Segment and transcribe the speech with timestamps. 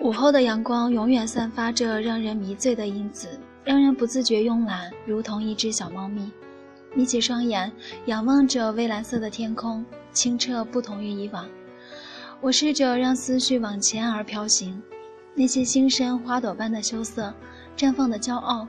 [0.00, 6.30] 午后的阳光永远散发着让人迷醉的因子，让人不自觉慵懒，如同一只小猫咪。
[6.94, 7.70] 眯起双眼，
[8.06, 11.46] 仰望着蔚蓝色的天空，清澈不同于以往。
[12.40, 14.82] 我试着让思绪往前而飘行，
[15.34, 17.32] 那些新生花朵般的羞涩，
[17.76, 18.66] 绽放的骄傲，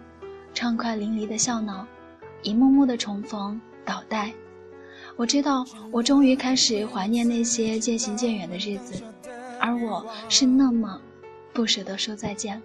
[0.53, 1.87] 畅快淋漓的笑闹，
[2.43, 4.33] 一幕幕的重逢倒带。
[5.15, 9.01] 我知道，我终于开始怀念那些渐行渐远的日子，
[9.61, 10.99] 而我是那么。
[11.53, 12.61] 不舍得说再见。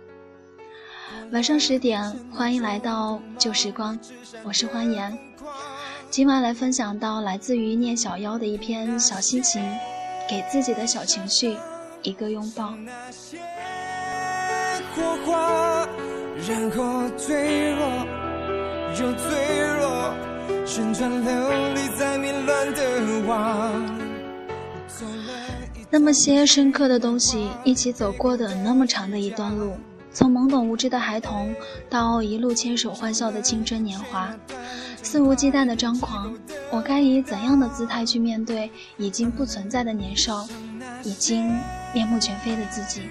[1.33, 3.99] 晚上十点，欢迎来到旧时光，
[4.45, 5.17] 我是欢颜。
[6.09, 9.63] 今晚来分享到来自于念小妖的一篇小心情，
[10.29, 11.57] 给自己的小情绪
[12.03, 12.75] 一个拥抱。
[16.47, 18.07] 然后脆弱
[19.01, 20.15] 又脆弱，
[20.65, 22.81] 旋转流离在迷乱的
[23.27, 23.73] 网
[25.89, 29.73] 那么些深刻的东西，一起走过的那么长的一段路，
[30.13, 31.55] 从懵懂无知的孩童
[31.89, 34.35] 到一路牵手欢笑的青春年华，
[35.03, 36.35] 肆无忌惮的张狂，
[36.73, 40.47] 我该以怎样的姿态去面对已经不存在的年少，
[41.05, 41.49] 已经
[41.95, 43.03] 面目全非的自己？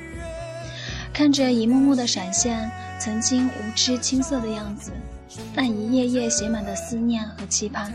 [1.14, 4.92] 看着一幕幕的闪现，曾经无知青涩的样子，
[5.56, 7.94] 那一页页写满的思念和期盼，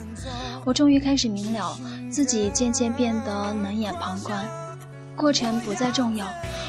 [0.64, 1.78] 我终于开始明了，
[2.11, 4.42] 自己渐渐变得冷眼旁观。
[5.20, 6.26] 过程不再重要，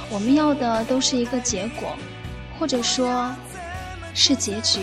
[0.09, 1.95] 我们要的都是一个结果，
[2.59, 3.33] 或者说，
[4.14, 4.81] 是结局。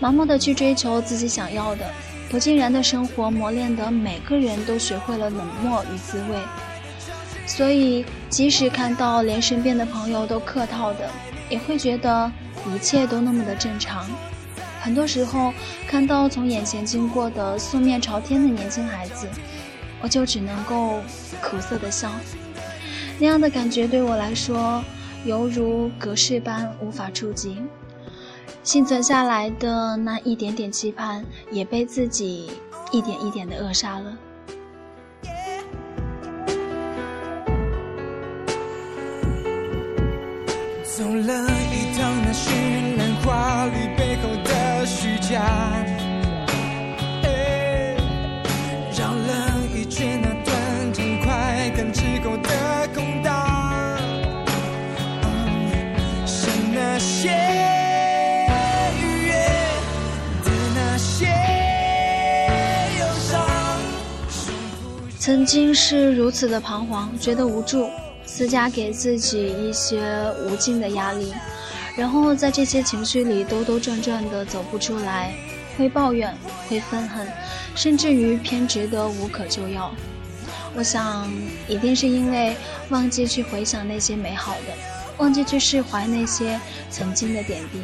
[0.00, 1.88] 盲目的去追求自己想要的，
[2.28, 6.36] 不尽然的生活磨练的每个人都学会了冷漠与滋味。
[7.46, 11.08] 所以，即使看到连身边的朋友都客套的，
[11.48, 12.30] 也会觉得
[12.74, 14.04] 一切都那么的正常。
[14.80, 15.54] 很多时候，
[15.88, 19.28] 看到从眼前经过的素面朝天的年轻孩子。
[20.02, 21.00] 我就只能够
[21.42, 22.10] 苦涩的笑，
[23.18, 24.84] 那样的感觉对我来说，
[25.24, 27.62] 犹如隔世般无法触及。
[28.62, 32.50] 幸存下来的那一点点期盼，也被自己
[32.90, 34.16] 一点一点的扼杀了。
[40.82, 42.93] 走了一趟那绚
[65.24, 67.88] 曾经是如此的彷徨，觉得无助，
[68.26, 70.02] 私家给自己一些
[70.44, 71.32] 无尽的压力，
[71.96, 75.32] 然后在这些情绪里兜兜转转的走不出来，
[75.78, 76.36] 会抱怨，
[76.68, 77.26] 会愤恨，
[77.74, 79.90] 甚至于偏执得无可救药。
[80.76, 81.26] 我想，
[81.66, 82.54] 一定是因为
[82.90, 84.74] 忘记去回想那些美好的，
[85.16, 86.60] 忘记去释怀那些
[86.90, 87.82] 曾经的点滴，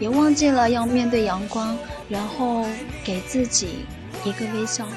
[0.00, 1.78] 也忘记了要面对阳光，
[2.08, 2.66] 然后
[3.04, 3.86] 给自己
[4.24, 4.88] 一个微笑。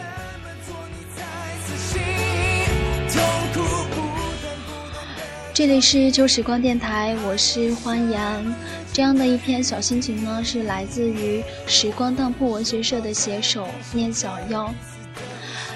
[5.53, 8.55] 这里是旧时光电台，我是欢颜。
[8.91, 14.73] 这样的一篇小心情呢，是来自于时光当铺文学社的写手念小妖。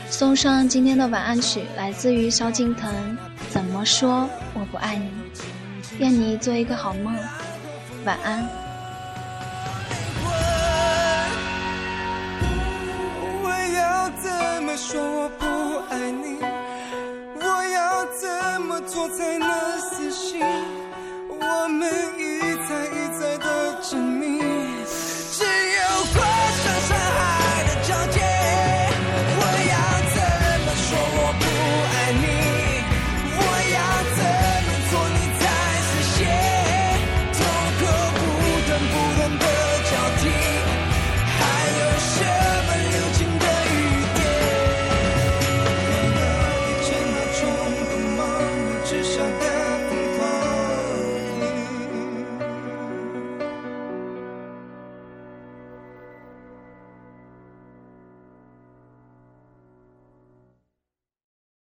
[0.10, 2.92] 送上今天的晚安曲，来自于萧敬腾。
[3.52, 5.12] 怎么说我不爱你？
[6.00, 7.16] 愿你做一个好梦，
[8.04, 8.50] 晚安。
[13.44, 15.46] 我要怎么说我不
[15.94, 16.37] 爱你？
[18.98, 20.42] 我要怎么做才能死心？
[21.30, 24.47] 我们一再一再的证明。